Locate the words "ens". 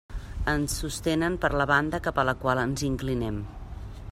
0.53-0.77, 2.63-2.87